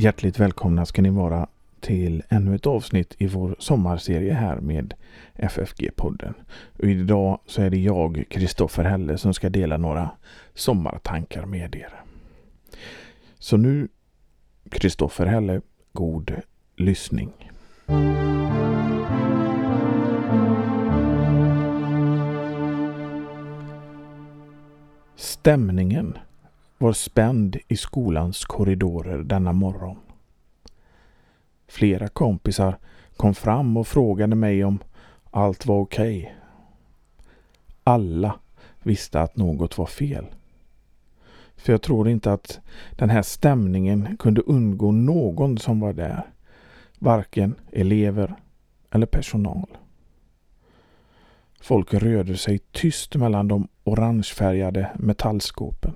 [0.00, 1.48] Hjärtligt välkomna ska ni vara
[1.80, 4.94] till ännu ett avsnitt i vår sommarserie här med
[5.36, 6.34] FFG-podden.
[6.78, 10.10] Och idag så är det jag, Kristoffer Helle, som ska dela några
[10.54, 12.02] sommartankar med er.
[13.38, 13.88] Så nu,
[14.70, 15.60] Kristoffer Helle,
[15.92, 16.32] god
[16.76, 17.32] lyssning.
[25.16, 26.18] Stämningen
[26.80, 29.96] var spänd i skolans korridorer denna morgon.
[31.68, 32.78] Flera kompisar
[33.16, 34.78] kom fram och frågade mig om
[35.30, 36.18] allt var okej.
[36.18, 36.34] Okay.
[37.84, 38.34] Alla
[38.82, 40.26] visste att något var fel.
[41.56, 46.22] För jag tror inte att den här stämningen kunde undgå någon som var där.
[46.98, 48.34] Varken elever
[48.90, 49.68] eller personal.
[51.60, 55.94] Folk rörde sig tyst mellan de orangefärgade metallskåpen.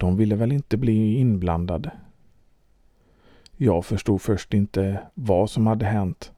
[0.00, 1.90] De ville väl inte bli inblandade.
[3.56, 6.32] Jag förstod först inte vad som hade hänt.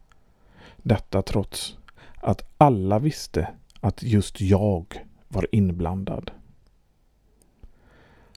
[0.77, 1.79] Detta trots
[2.17, 3.49] att alla visste
[3.81, 6.31] att just jag var inblandad.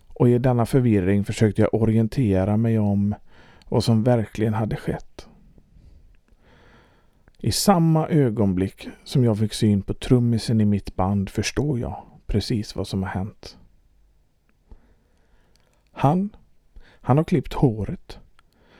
[0.07, 3.15] Och i denna förvirring försökte jag orientera mig om
[3.69, 5.27] vad som verkligen hade skett.
[7.37, 12.75] I samma ögonblick som jag fick syn på trummisen i mitt band förstår jag precis
[12.75, 13.57] vad som har hänt.
[15.97, 16.29] Han,
[17.01, 18.19] han har klippt håret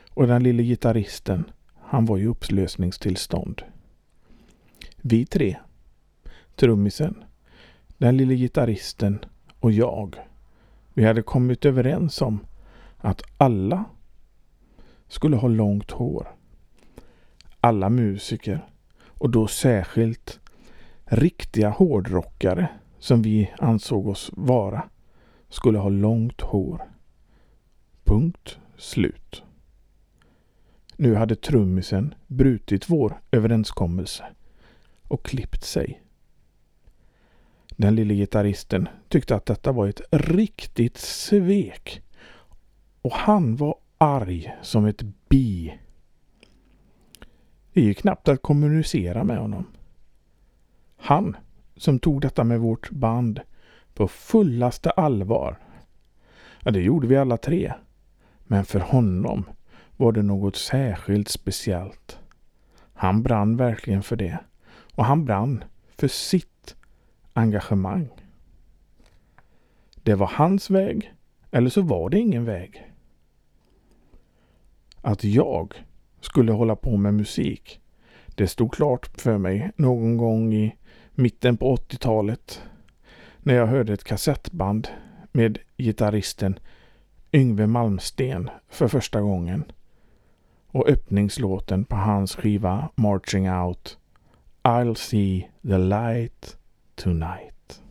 [0.10, 1.44] och den lille gitarristen,
[1.82, 3.62] han var i upplösningstillstånd.
[4.98, 5.58] Vi tre,
[6.56, 7.24] trummisen,
[7.98, 9.20] den lille gitarristen
[9.60, 10.16] och jag,
[10.94, 12.40] vi hade kommit överens om
[12.98, 13.84] att alla
[15.08, 16.36] skulle ha långt hår.
[17.62, 18.66] Alla musiker
[19.06, 20.40] och då särskilt
[21.06, 22.70] riktiga hårdrockare
[23.00, 24.84] som vi ansåg oss vara
[25.50, 26.95] skulle ha långt hår.
[28.06, 29.44] Punkt slut.
[30.96, 34.26] Nu hade trummisen brutit vår överenskommelse
[35.04, 36.02] och klippt sig.
[37.70, 42.02] Den lille gitarristen tyckte att detta var ett riktigt svek
[43.02, 45.80] och han var arg som ett bi.
[47.74, 49.66] Det gick knappt att kommunicera med honom.
[50.98, 51.38] Han
[51.78, 53.40] som tog detta med vårt band
[53.94, 55.60] på fullaste allvar.
[56.64, 57.74] Ja, det gjorde vi alla tre.
[58.48, 59.46] Men för honom
[59.98, 62.20] var det något särskilt speciellt.
[62.94, 64.40] Han brann verkligen för det.
[64.94, 65.64] Och han brann
[65.98, 66.76] för sitt
[67.34, 68.10] engagemang.
[70.04, 71.14] Det var hans väg,
[71.52, 72.92] eller så var det ingen väg.
[75.02, 75.74] Att jag
[76.22, 77.80] skulle hålla på med musik,
[78.36, 80.76] det stod klart för mig någon gång i
[81.12, 82.62] mitten på 80-talet
[83.40, 84.88] när jag hörde ett kassettband
[85.32, 86.60] med gitarristen
[87.34, 89.64] Yngve Malmsten för första gången
[90.68, 93.98] och öppningslåten på hans skiva Marching Out
[94.64, 96.58] I'll see the light
[96.96, 97.82] tonight.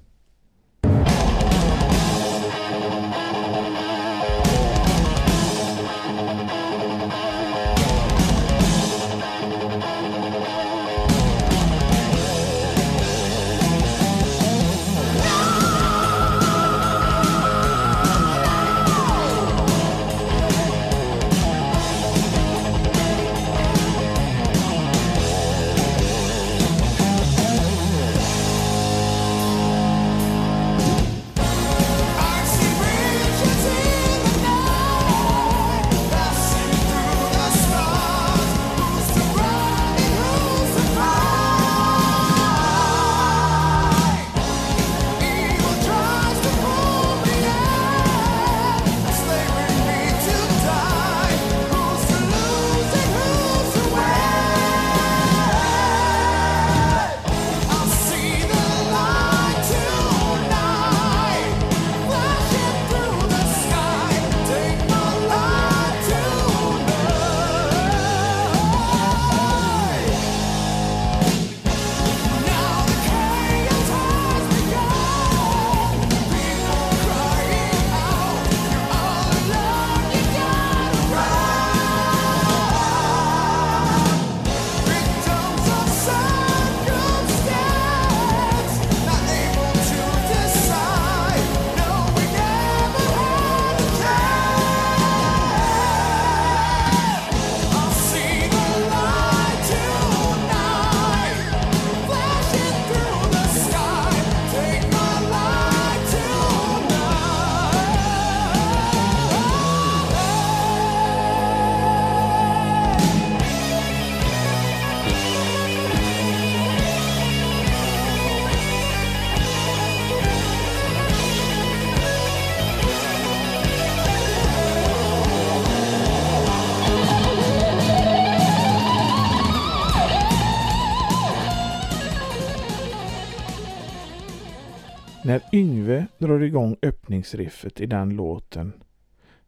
[135.34, 138.72] När Yngve drar igång öppningsriffet i den låten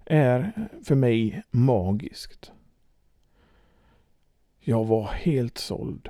[0.04, 2.52] är för mig magiskt.
[4.60, 6.08] Jag var helt såld.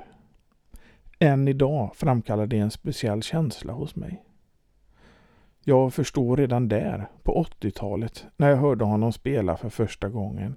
[1.19, 4.23] Än idag framkallar det en speciell känsla hos mig.
[5.63, 10.55] Jag förstår redan där, på 80-talet, när jag hörde honom spela för första gången,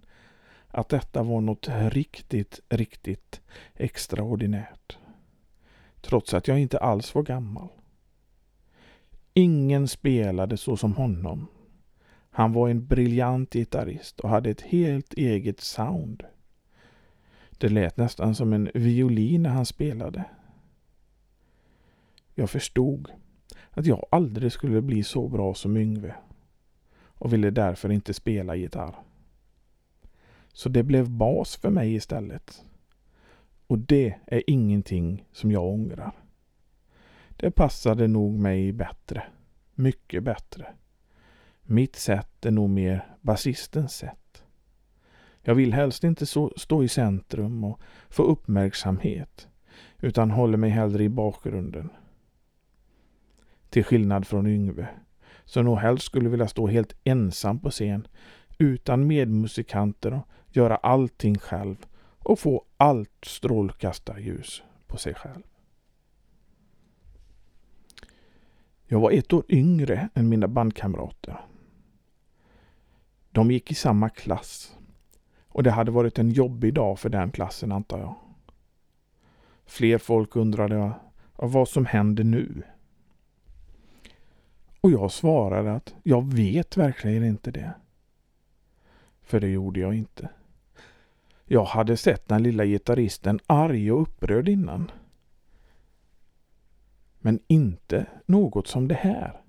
[0.68, 3.40] att detta var något riktigt, riktigt
[3.74, 4.98] extraordinärt.
[6.00, 7.68] Trots att jag inte alls var gammal.
[9.34, 11.46] Ingen spelade så som honom.
[12.30, 16.22] Han var en briljant gitarrist och hade ett helt eget sound.
[17.58, 20.24] Det lät nästan som en violin när han spelade.
[22.34, 23.12] Jag förstod
[23.70, 26.14] att jag aldrig skulle bli så bra som Yngve
[26.92, 28.94] och ville därför inte spela gitarr.
[30.52, 32.64] Så det blev bas för mig istället.
[33.66, 36.12] Och det är ingenting som jag ångrar.
[37.40, 39.22] Det passade nog mig bättre.
[39.74, 40.66] Mycket bättre.
[41.62, 44.42] Mitt sätt är nog mer basistens sätt.
[45.42, 49.48] Jag vill helst inte så, stå i centrum och få uppmärksamhet
[49.98, 51.90] utan håller mig hellre i bakgrunden.
[53.70, 54.88] Till skillnad från Yngve,
[55.44, 58.06] som nog helst skulle vilja stå helt ensam på scen
[58.58, 60.26] utan medmusikanter och
[60.56, 61.86] göra allting själv
[62.18, 65.42] och få allt strålkastarljus på sig själv.
[68.92, 71.40] Jag var ett år yngre än mina bandkamrater.
[73.30, 74.76] De gick i samma klass
[75.48, 78.14] och det hade varit en jobbig dag för den klassen antar jag.
[79.66, 80.92] Fler folk undrade
[81.36, 82.62] vad som händer nu.
[84.80, 87.72] Och jag svarade att jag vet verkligen inte det.
[89.22, 90.28] För det gjorde jag inte.
[91.44, 94.90] Jag hade sett den lilla gitarristen arg och upprörd innan.
[97.20, 99.40] Men inte något som det här.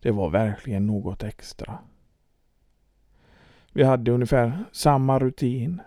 [0.00, 1.78] Det var verkligen något extra.
[3.72, 5.82] Vi hade ungefär samma rutin.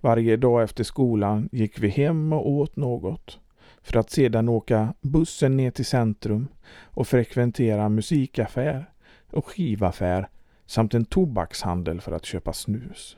[0.00, 3.40] Varje dag efter skolan gick vi hem och åt något
[3.82, 6.48] för att sedan åka bussen ner till centrum
[6.82, 8.90] och frekventera musikaffär
[9.30, 10.28] och skivaffär
[10.66, 13.16] samt en tobakshandel för att köpa snus.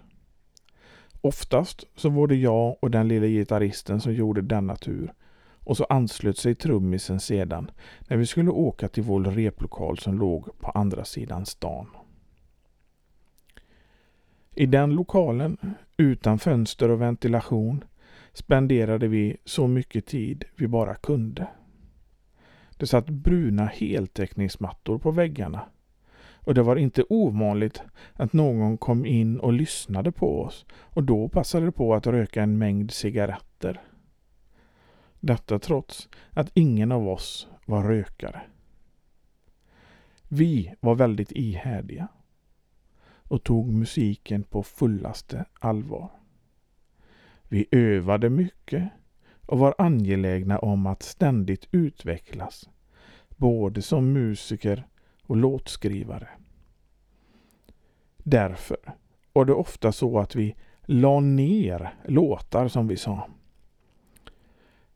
[1.21, 5.13] Oftast så var det jag och den lilla gitarristen som gjorde denna tur
[5.65, 7.71] och så anslöt sig trummisen sedan
[8.09, 11.87] när vi skulle åka till vår replokal som låg på andra sidan stan.
[14.55, 15.57] I den lokalen,
[15.97, 17.85] utan fönster och ventilation,
[18.33, 21.47] spenderade vi så mycket tid vi bara kunde.
[22.77, 25.61] Det satt bruna heltäckningsmattor på väggarna
[26.45, 27.83] och det var inte ovanligt
[28.13, 32.59] att någon kom in och lyssnade på oss och då passade på att röka en
[32.59, 33.81] mängd cigaretter.
[35.27, 38.43] Detta trots att ingen av oss var rökare.
[40.29, 42.09] Vi var väldigt ihärdiga
[43.23, 46.11] och tog musiken på fullaste allvar.
[47.43, 48.89] Vi övade mycket
[49.47, 52.69] och var angelägna om att ständigt utvecklas,
[53.29, 54.87] både som musiker
[55.23, 56.29] och låtskrivare.
[58.17, 58.95] Därför
[59.33, 63.29] var det ofta så att vi la ner låtar som vi sa.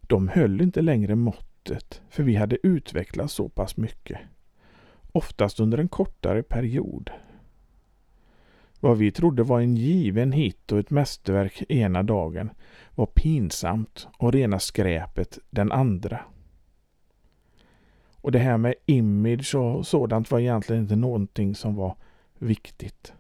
[0.09, 4.19] De höll inte längre måttet för vi hade utvecklats så pass mycket.
[5.13, 7.11] Oftast under en kortare period.
[8.81, 12.51] Vad vi trodde var en given hit och ett mästerverk ena dagen
[12.95, 16.21] var pinsamt och rena skräpet den andra.
[18.15, 21.97] Och det här med image och sådant var egentligen inte någonting som var
[22.39, 23.13] viktigt.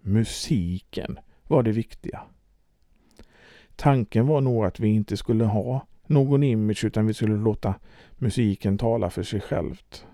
[0.00, 2.22] Musiken var det viktiga.
[3.76, 7.74] Tanken var nog att vi inte skulle ha någon image utan vi skulle låta
[8.16, 10.06] musiken tala för sig självt.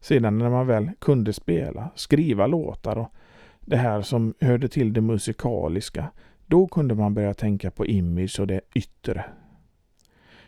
[0.00, 3.12] Sedan när man väl kunde spela, skriva låtar och
[3.60, 6.10] det här som hörde till det musikaliska,
[6.46, 9.24] då kunde man börja tänka på image och det yttre.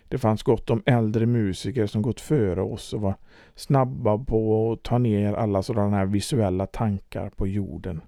[0.09, 3.15] Det fanns gott om äldre musiker som gått före oss och var
[3.55, 8.01] snabba på att ta ner alla sådana här visuella tankar på jorden.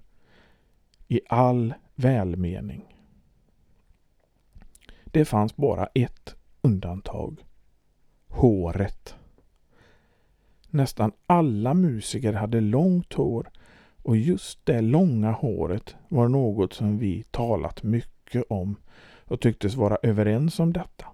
[1.07, 2.92] I all välmening.
[5.13, 7.45] Det fanns bara ett undantag.
[8.27, 9.15] Håret.
[10.69, 13.49] Nästan alla musiker hade långt hår
[14.03, 18.75] och just det långa håret var något som vi talat mycket om
[19.23, 21.05] och tycktes vara överens om detta.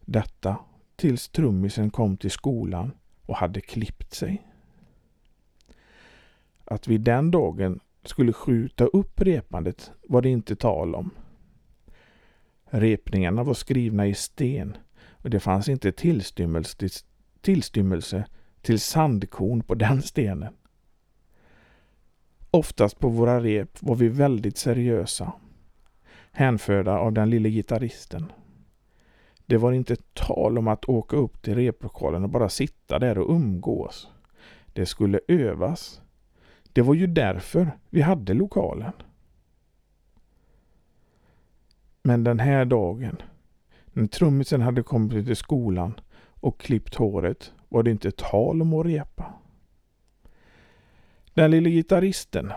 [0.00, 0.56] Detta
[0.96, 2.92] tills trummisen kom till skolan
[3.26, 4.46] och hade klippt sig.
[6.64, 11.10] Att vi den dagen skulle skjuta upp repandet var det inte tal om.
[12.70, 14.76] Repningarna var skrivna i sten
[15.10, 16.90] och det fanns inte tillstymmelse till,
[17.40, 18.24] tillstymmelse
[18.62, 20.54] till sandkorn på den stenen.
[22.50, 25.32] Oftast på våra rep var vi väldigt seriösa,
[26.32, 28.32] hänförda av den lille gitarristen.
[29.46, 33.34] Det var inte tal om att åka upp till replokalen och bara sitta där och
[33.34, 34.08] umgås.
[34.66, 36.00] Det skulle övas.
[36.72, 38.92] Det var ju därför vi hade lokalen.
[42.06, 43.22] Men den här dagen,
[43.92, 46.00] när trummisen hade kommit till skolan
[46.40, 49.34] och klippt håret, var det inte tal om att repa.
[51.34, 52.52] Den lille gitarristen,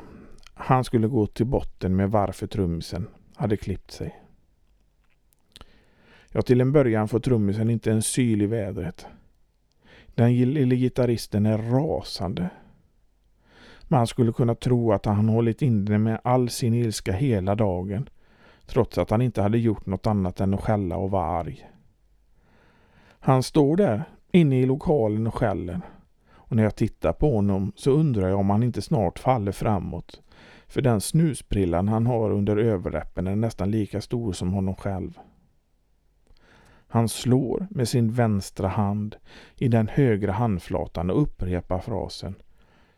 [0.53, 4.19] han skulle gå till botten med varför trummisen hade klippt sig.
[6.31, 9.05] Ja, till en början får trummisen inte en syl i vädret.
[10.07, 12.49] Den lille gitarristen är rasande.
[13.83, 18.09] Man skulle kunna tro att han hållit inne med all sin ilska hela dagen,
[18.69, 21.69] trots att han inte hade gjort något annat än att skälla och vara arg.
[23.19, 25.81] Han står där inne i lokalen och skäller.
[26.31, 30.21] Och när jag tittar på honom så undrar jag om han inte snart faller framåt.
[30.67, 35.19] För den snusprillan han har under överläppen är nästan lika stor som honom själv.
[36.87, 39.15] Han slår med sin vänstra hand
[39.55, 42.35] i den högra handflatan och upprepar frasen.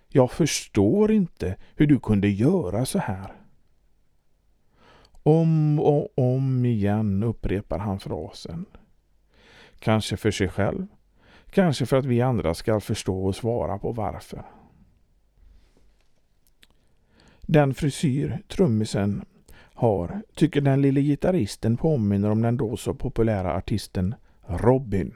[0.09, 3.40] Jag förstår inte hur du kunde göra så här.
[5.23, 8.65] Om och om igen upprepar han frasen.
[9.79, 10.87] Kanske för sig själv,
[11.49, 14.43] kanske för att vi andra ska förstå och svara på varför.
[17.41, 19.25] Den frisyr trummisen
[19.73, 24.15] har tycker den lille gitarristen påminner om den då så populära artisten
[24.47, 25.13] Robin.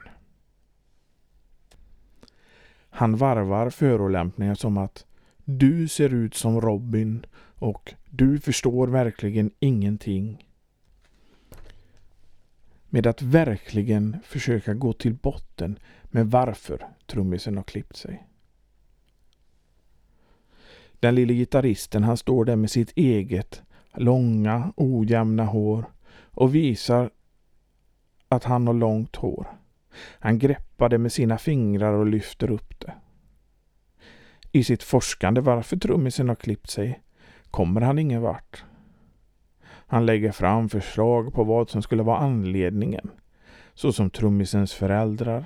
[2.90, 5.06] Han varvar förolämpningar som att
[5.44, 7.26] du ser ut som Robin
[7.58, 10.48] och du förstår verkligen ingenting.
[12.88, 18.26] Med att verkligen försöka gå till botten med varför trummisen har klippt sig.
[21.00, 23.62] Den lille gitarristen han står där med sitt eget
[23.94, 27.10] långa ojämna hår och visar
[28.28, 29.46] att han har långt hår.
[30.18, 32.94] Han greppar det med sina fingrar och lyfter upp det.
[34.52, 37.02] I sitt forskande varför trummisen har klippt sig
[37.50, 38.64] kommer han ingen vart.
[39.88, 43.10] Han lägger fram förslag på vad som skulle vara anledningen,
[43.74, 45.44] såsom trummisens föräldrar,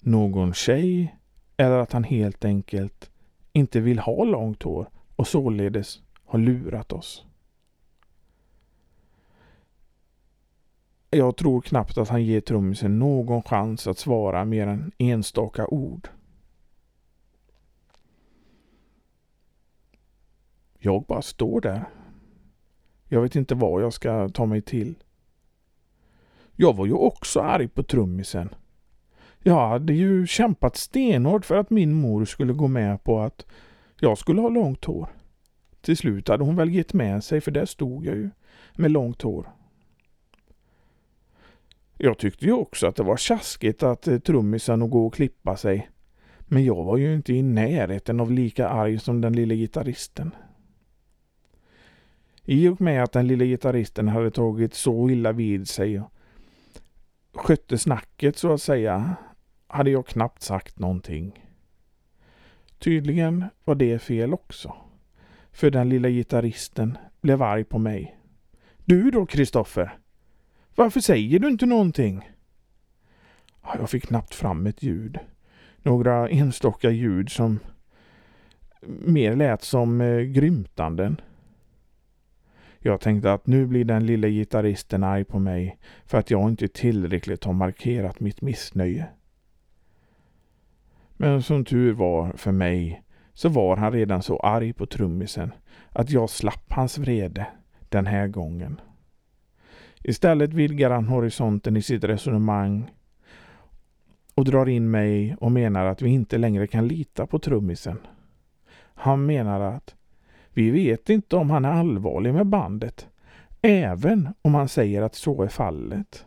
[0.00, 1.16] någon tjej
[1.56, 3.10] eller att han helt enkelt
[3.52, 7.24] inte vill ha långt hår och således har lurat oss.
[11.10, 16.08] Jag tror knappt att han ger trummisen någon chans att svara mer än enstaka ord.
[20.82, 21.84] Jag bara står där.
[23.08, 24.94] Jag vet inte vad jag ska ta mig till.
[26.56, 28.54] Jag var ju också arg på trummisen.
[29.42, 33.46] Jag hade ju kämpat stenhårt för att min mor skulle gå med på att
[34.00, 35.08] jag skulle ha långt hår.
[35.80, 38.30] Till slut hade hon väl gett med sig för där stod jag ju
[38.74, 39.50] med långt hår.
[41.98, 45.56] Jag tyckte ju också att det var tjaskigt att eh, trummisen att gå och klippa
[45.56, 45.90] sig.
[46.38, 50.34] Men jag var ju inte i närheten av lika arg som den lille gitarristen.
[52.44, 56.12] I och med att den lille gitarristen hade tagit så illa vid sig och
[57.34, 59.16] skötte snacket så att säga,
[59.66, 61.46] hade jag knappt sagt någonting.
[62.78, 64.74] Tydligen var det fel också.
[65.52, 68.16] För den lilla gitarristen blev arg på mig.
[68.84, 69.98] Du då, Kristoffer?
[70.74, 72.30] Varför säger du inte någonting?
[73.78, 75.18] Jag fick knappt fram ett ljud.
[75.82, 77.58] Några enstaka ljud som
[78.86, 81.20] mer lät som eh, grymtanden.
[82.82, 86.68] Jag tänkte att nu blir den lilla gitarristen arg på mig för att jag inte
[86.68, 89.06] tillräckligt har markerat mitt missnöje.
[91.16, 93.02] Men som tur var för mig
[93.34, 95.52] så var han redan så arg på trummisen
[95.92, 97.46] att jag slapp hans vrede
[97.88, 98.80] den här gången.
[100.02, 102.90] Istället vidgar han horisonten i sitt resonemang
[104.34, 107.98] och drar in mig och menar att vi inte längre kan lita på trummisen.
[108.94, 109.94] Han menar att
[110.52, 113.08] vi vet inte om han är allvarlig med bandet,
[113.62, 116.26] även om han säger att så är fallet.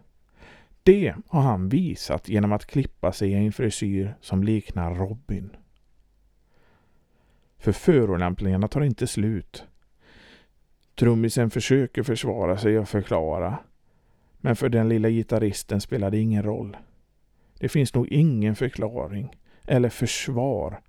[0.83, 5.49] Det har han visat genom att klippa sig i en frisyr som liknar Robin.
[7.57, 9.63] För förolämpningarna tar inte slut.
[10.95, 13.57] Trummisen försöker försvara sig och förklara.
[14.37, 16.77] Men för den lilla gitarristen spelar det ingen roll.
[17.59, 19.35] Det finns nog ingen förklaring
[19.67, 20.81] eller försvar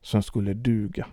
[0.00, 1.06] som skulle duga.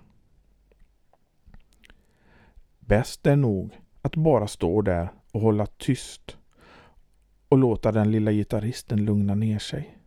[2.86, 6.38] Bäst är nog att bara stå där och hålla tyst
[7.50, 9.98] och låta den lilla gitarristen lugna ner sig.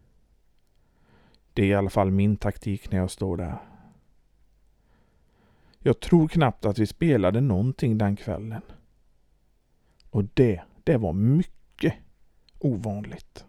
[1.52, 3.58] Det är i alla fall min taktik när jag står där.
[5.78, 8.62] Jag tror knappt att vi spelade någonting den kvällen.
[10.11, 11.94] Och det, det var mycket
[12.58, 13.44] ovanligt.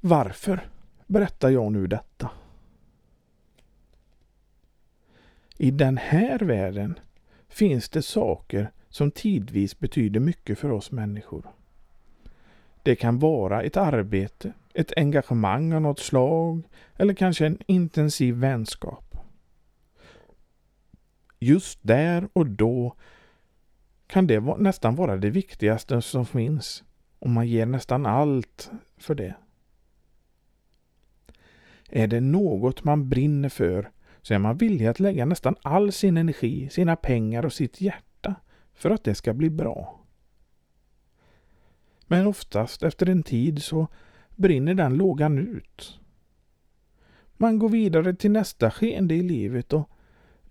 [0.00, 0.68] Varför
[1.06, 2.30] berättar jag nu detta?
[5.60, 6.98] I den här världen
[7.48, 11.46] finns det saker som tidvis betyder mycket för oss människor.
[12.82, 16.62] Det kan vara ett arbete, ett engagemang av något slag
[16.96, 19.16] eller kanske en intensiv vänskap.
[21.38, 22.94] Just där och då
[24.06, 26.84] kan det nästan vara det viktigaste som finns
[27.18, 29.34] och man ger nästan allt för det.
[31.90, 33.90] Är det något man brinner för
[34.28, 38.34] så är man villig att lägga nästan all sin energi, sina pengar och sitt hjärta
[38.74, 40.00] för att det ska bli bra.
[42.06, 43.88] Men oftast efter en tid så
[44.36, 46.00] brinner den lågan ut.
[47.36, 49.90] Man går vidare till nästa skeende i livet och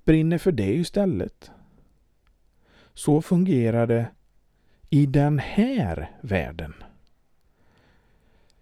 [0.04, 1.52] brinner för det istället.
[2.94, 4.08] Så fungerar det
[4.90, 6.74] i den här världen.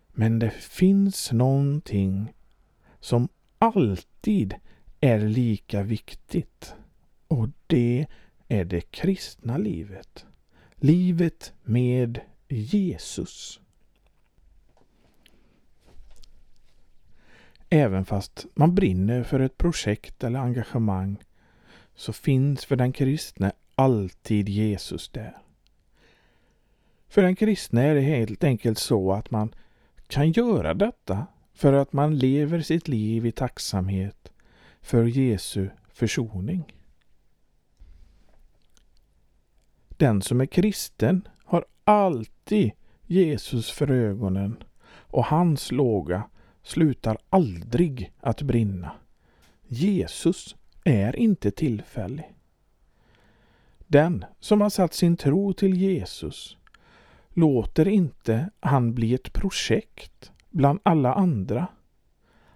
[0.07, 2.33] Men det finns någonting
[2.99, 4.55] som alltid
[5.05, 6.75] är lika viktigt.
[7.27, 8.05] Och det
[8.47, 10.25] är det kristna livet.
[10.75, 13.59] Livet med Jesus.
[17.69, 21.17] Även fast man brinner för ett projekt eller engagemang
[21.95, 25.37] så finns för den kristne alltid Jesus där.
[27.07, 29.55] För den kristne är det helt enkelt så att man
[30.07, 34.24] kan göra detta för att man lever sitt liv i tacksamhet
[34.85, 36.73] för Jesu försoning.
[39.89, 42.71] Den som är kristen har alltid
[43.05, 46.29] Jesus för ögonen och hans låga
[46.63, 48.91] slutar aldrig att brinna.
[49.67, 52.33] Jesus är inte tillfällig.
[53.87, 56.57] Den som har satt sin tro till Jesus
[57.29, 61.67] låter inte han bli ett projekt bland alla andra.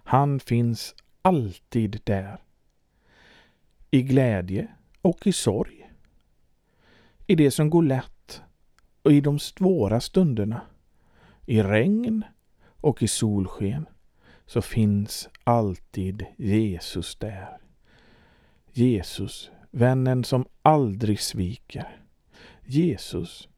[0.04, 2.38] Han finns alltid där.
[3.90, 4.68] I glädje
[5.02, 5.90] och i sorg.
[7.26, 8.42] I det som går lätt
[9.02, 10.60] och i de svåra stunderna.
[11.46, 12.24] I regn
[12.64, 13.86] och i solsken
[14.46, 17.58] så finns alltid Jesus där.
[18.72, 21.96] Jesus, vännen som aldrig sviker.
[22.64, 23.48] Jesus,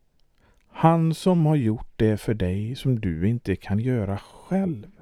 [0.68, 5.01] han som har gjort det för dig som du inte kan göra själv.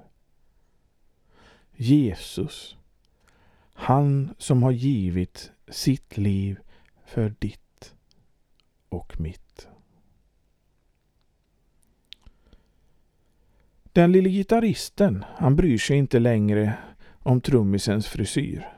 [1.83, 2.77] Jesus,
[3.73, 6.59] han som har givit sitt liv
[7.07, 7.95] för ditt
[8.89, 9.69] och mitt.
[13.93, 16.79] Den lille gitarristen, han bryr sig inte längre
[17.19, 18.69] om trummisens frisyr.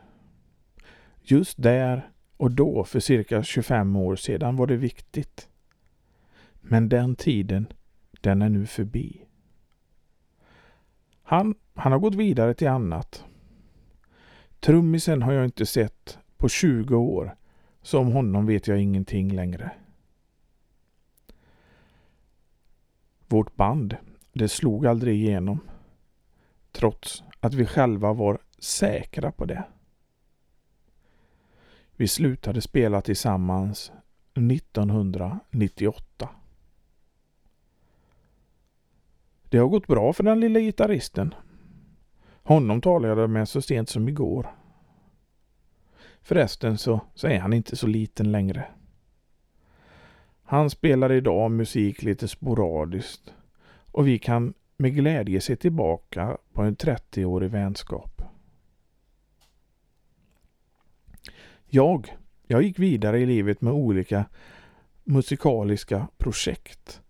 [1.23, 5.49] Just där och då, för cirka 25 år sedan, var det viktigt.
[6.61, 7.67] Men den tiden,
[8.21, 9.27] den är nu förbi.
[11.22, 13.24] Han, han har gått vidare till annat.
[14.61, 17.37] Trummisen har jag inte sett på 20 år,
[17.82, 19.70] så om honom vet jag ingenting längre.
[23.28, 23.96] Vårt band,
[24.32, 25.61] det slog aldrig igenom.
[26.72, 29.64] Trots att vi själva var säkra på det.
[31.96, 33.92] Vi slutade spela tillsammans
[34.35, 36.28] 1998.
[39.53, 41.35] Det har gått bra för den lilla gitarristen.
[42.43, 44.55] Honom talade jag med så sent som igår.
[46.23, 48.65] Förresten så, så är han inte så liten längre.
[50.43, 53.35] Han spelar idag musik lite sporadiskt
[53.91, 58.23] och vi kan med glädje se tillbaka på en 30-årig vänskap.
[61.67, 64.25] Jag, jag gick vidare i livet med olika
[65.05, 67.03] musikaliska projekt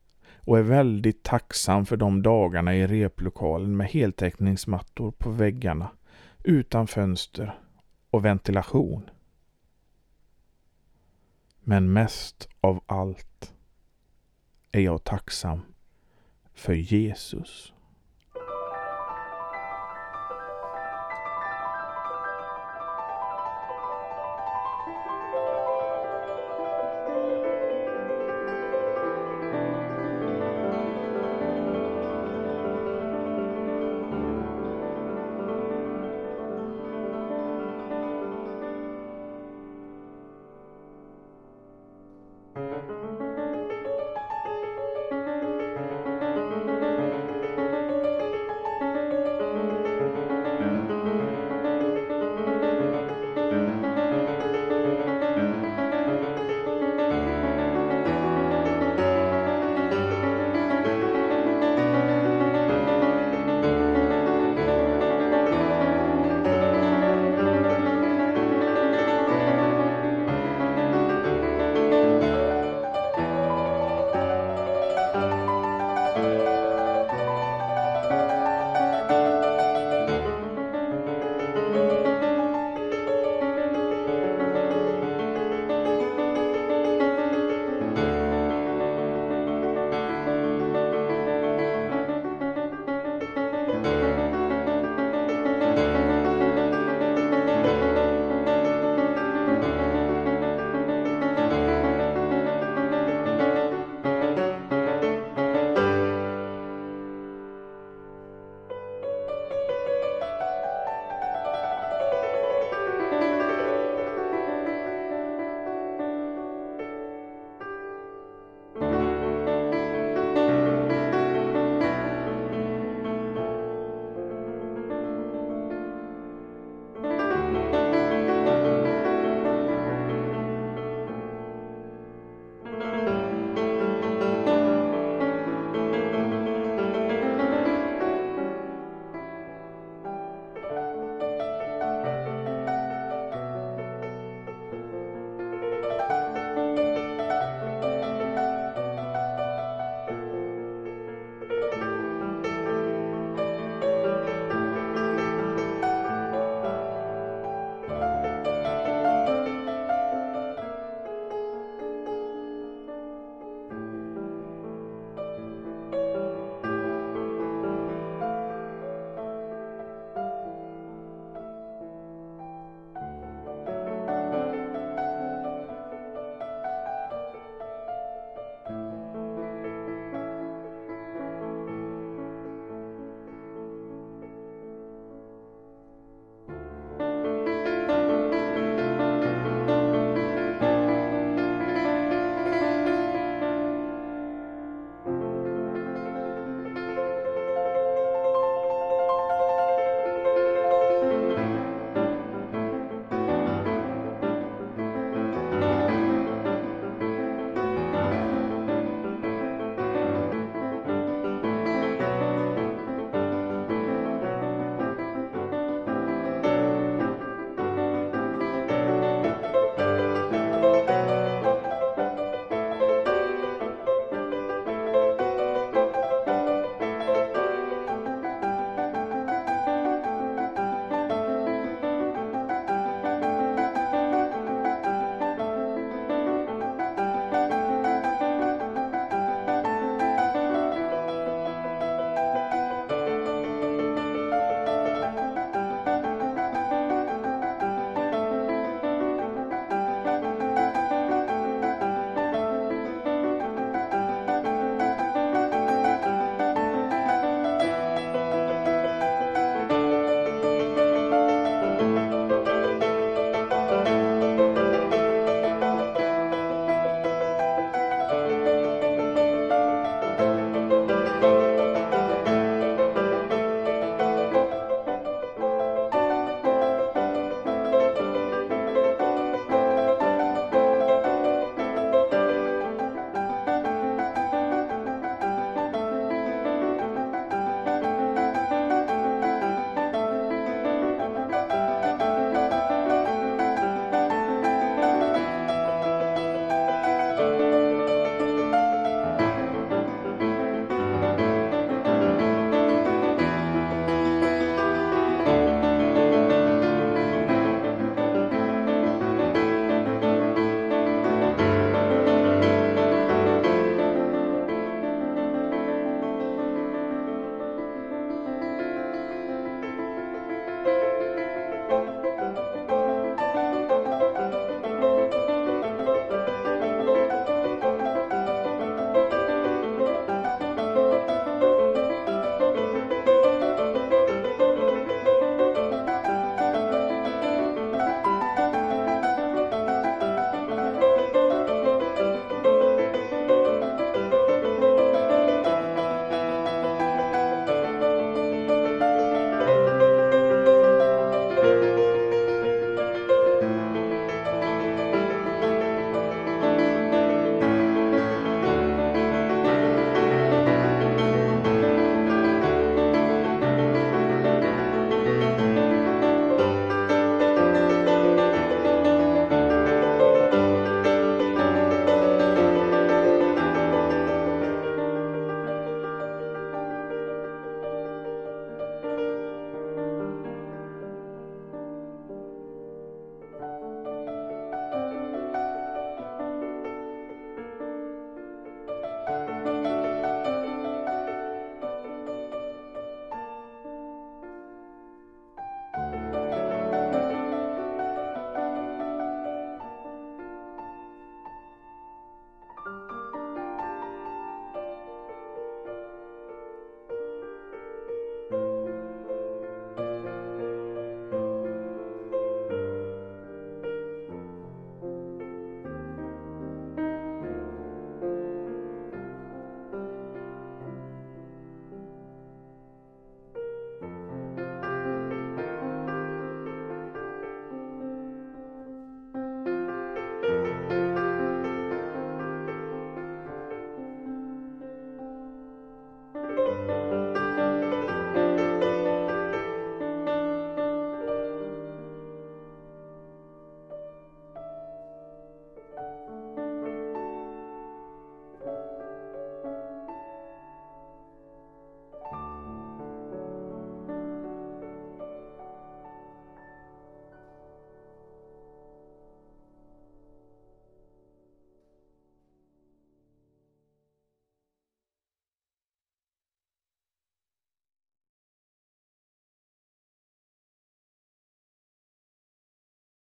[0.45, 5.91] och är väldigt tacksam för de dagarna i replokalen med heltäckningsmattor på väggarna
[6.45, 7.59] utan fönster
[8.11, 9.11] och ventilation.
[11.61, 13.55] Men mest av allt
[14.73, 15.61] är jag tacksam
[16.55, 17.73] för Jesus.